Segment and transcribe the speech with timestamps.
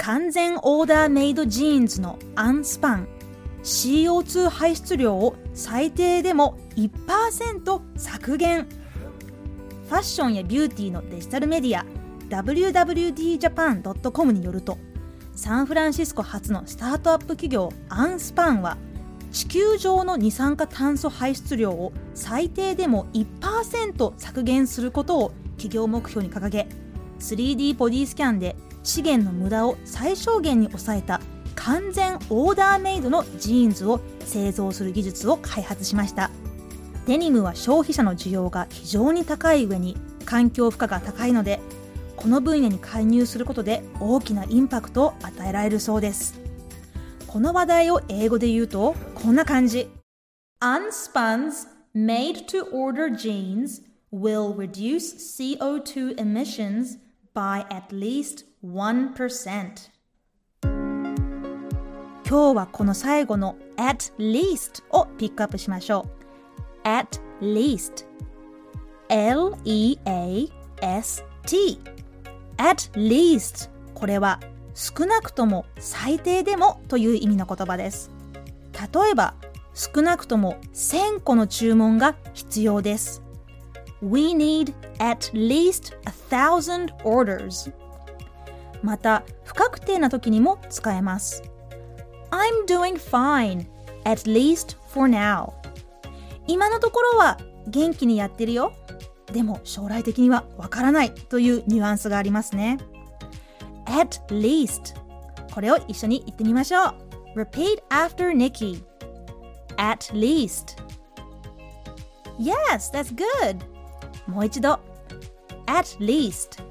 [0.00, 3.08] 完全オーダーメイドジーンズの unspun。
[3.62, 8.66] CO2 排出量を最低でも1%削減。
[9.90, 11.84] ファッションやビューティーのデジタルメディア
[12.30, 14.78] WWDJAPAN.com によると
[15.34, 18.78] サンフランシスコ発のスタートアップ企業 unspun は
[19.32, 26.68] 地球上の二酸化炭素排出量を最低でも1%削減することを企業目標に掲げ
[27.18, 31.20] 3D ボディスキャンで資源の無駄を最小限に抑えた
[31.54, 36.30] 完全オーダーメイドのジーンズを製造する技術を開発しました。
[37.06, 41.58] デニムは消費者の需要が非常に高い上に環境負荷が高いので
[42.16, 46.38] この分野に介入することで大きなインパクトを与えられるそうです。
[47.26, 49.88] この話題を英語で言うとこんな感じ。
[50.62, 56.98] Unspuns made to order jeans will reduce CO2 emissions
[57.34, 59.90] by at least 1%
[62.30, 66.06] 今日はこの最後の at least をピックアップしましょ
[66.84, 66.88] う。
[66.88, 68.06] at least.
[69.08, 70.00] L-E-A-S-T
[72.56, 73.70] at least.
[73.94, 74.40] これは
[74.74, 78.10] 少なくとも最低でもという意味の言葉です。
[78.72, 79.34] 例えば
[79.74, 83.22] 少なくとも1000個の注文が必要です。
[84.02, 87.72] We need at least a thousand orders
[88.82, 91.42] また不確定な時にも使えます
[92.30, 93.66] I'm doing fine
[94.04, 95.52] at least for now
[96.46, 98.72] 今のところは元気にやってるよ
[99.32, 102.78] でも将来的にはわからないというニュアンスがありますね
[103.86, 104.94] at least
[105.52, 106.94] これを一緒に言ってみましょ
[107.36, 108.82] う Repeat after Nikki
[109.76, 110.76] at least
[112.38, 113.58] Yes, that's good
[114.30, 114.78] もう一度。
[115.66, 116.62] At least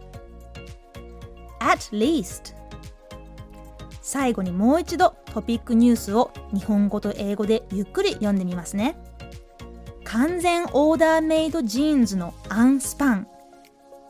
[1.60, 2.56] at least
[4.02, 8.98] 最後にもう一度トピックニュースを日本語と英語でゆっくり読んでみますね。
[10.04, 13.28] 完全オーダーメイドジーンズのアンスパン。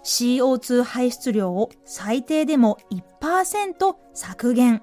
[0.05, 2.77] CO2 排出量を最低でも
[3.21, 4.81] 1%削減。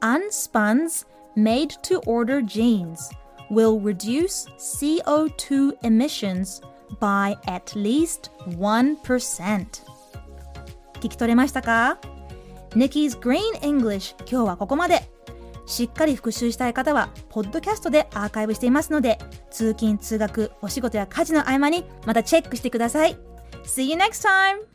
[0.00, 1.06] Unspuns
[1.36, 3.10] made to order jeans
[3.50, 6.62] will reduce CO2 emissions
[7.00, 9.66] by at least 1%
[11.00, 11.98] 聞き取れましたか
[12.70, 15.12] ？Nikki's Green English 今日はここまで。
[15.66, 19.18] しっかり復習したい方はポッドキャストでアーカイブしていますので
[19.50, 23.16] 通勤通学お仕事や家事の合間にまたチェックしてください。
[23.64, 24.66] See you next time!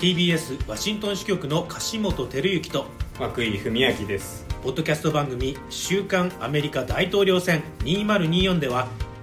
[0.00, 2.86] TBS ワシントン支局の樫本照之と
[3.20, 4.46] 涌井文明です。
[4.62, 8.88] ポッドキャスト番組「週刊アメリカ大統領選2024」では